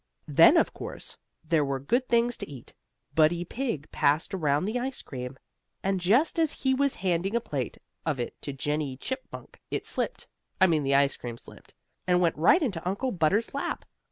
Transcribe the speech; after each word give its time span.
Then, 0.27 0.57
of 0.57 0.73
course, 0.73 1.15
there 1.43 1.63
were 1.63 1.79
good 1.79 2.09
things 2.09 2.35
to 2.37 2.49
eat. 2.49 2.73
Buddy 3.13 3.45
Pigg 3.45 3.91
passed 3.91 4.33
around 4.33 4.65
the 4.65 4.79
ice 4.79 5.03
cream, 5.03 5.37
and 5.83 5.99
just 5.99 6.39
as 6.39 6.51
he 6.63 6.73
was 6.73 6.95
handing 6.95 7.35
a 7.35 7.39
plate 7.39 7.77
of 8.03 8.19
it 8.19 8.33
to 8.41 8.51
Jennie 8.51 8.97
Chipmunk 8.97 9.61
it 9.69 9.85
slipped 9.85 10.25
I 10.59 10.65
mean 10.65 10.81
the 10.81 10.95
ice 10.95 11.17
cream 11.17 11.37
slipped 11.37 11.75
and 12.07 12.19
went 12.19 12.35
right 12.35 12.63
into 12.63 12.81
Uncle 12.89 13.11
Butter's 13.11 13.53
lap. 13.53 13.85